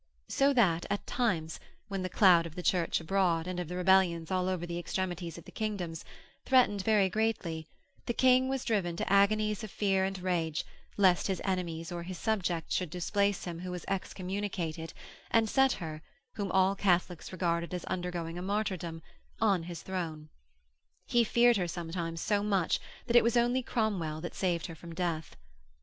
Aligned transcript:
So 0.29 0.51
that 0.53 0.87
at 0.89 1.05
times, 1.05 1.59
when 1.87 2.01
the 2.01 2.09
cloud 2.09 2.47
of 2.47 2.55
the 2.55 2.63
Church 2.63 2.99
abroad, 2.99 3.45
and 3.45 3.59
of 3.59 3.67
the 3.67 3.75
rebellions 3.75 4.31
all 4.31 4.49
over 4.49 4.65
the 4.65 4.79
extremities 4.79 5.37
of 5.37 5.45
the 5.45 5.51
kingdoms, 5.51 6.03
threatened 6.43 6.81
very 6.83 7.07
greatly, 7.07 7.67
the 8.07 8.13
King 8.15 8.49
was 8.49 8.65
driven 8.65 8.95
to 8.95 9.13
agonies 9.13 9.63
of 9.63 9.69
fear 9.69 10.03
and 10.03 10.17
rage 10.17 10.65
lest 10.97 11.27
his 11.27 11.39
enemies 11.45 11.91
or 11.91 12.01
his 12.01 12.17
subjects 12.17 12.73
should 12.75 12.89
displace 12.89 13.43
him 13.45 13.59
who 13.59 13.69
was 13.69 13.85
excommunicated 13.87 14.91
and 15.29 15.47
set 15.47 15.73
her, 15.73 16.01
whom 16.33 16.51
all 16.51 16.75
Catholics 16.75 17.31
regarded 17.31 17.71
as 17.71 17.85
undergoing 17.85 18.39
a 18.39 18.41
martyrdom, 18.41 19.03
on 19.39 19.61
his 19.61 19.83
throne. 19.83 20.29
He 21.05 21.23
feared 21.23 21.57
her 21.57 21.67
sometimes 21.67 22.21
so 22.21 22.41
much 22.41 22.79
that 23.05 23.15
it 23.15 23.23
was 23.23 23.37
only 23.37 23.61
Cromwell 23.61 24.19
that 24.21 24.33
saved 24.33 24.65
her 24.65 24.73
from 24.75 24.95
death. 24.95 25.35